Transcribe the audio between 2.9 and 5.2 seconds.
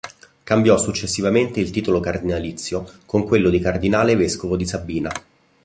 con quello di cardinale vescovo di Sabina.